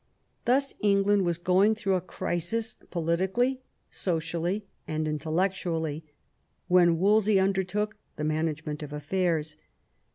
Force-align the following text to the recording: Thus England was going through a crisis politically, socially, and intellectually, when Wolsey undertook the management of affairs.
Thus 0.45 0.73
England 0.79 1.25
was 1.25 1.37
going 1.37 1.75
through 1.75 1.93
a 1.93 2.01
crisis 2.01 2.75
politically, 2.89 3.61
socially, 3.91 4.65
and 4.87 5.07
intellectually, 5.07 6.03
when 6.67 6.97
Wolsey 6.97 7.39
undertook 7.39 7.97
the 8.15 8.23
management 8.23 8.81
of 8.81 8.91
affairs. 8.93 9.57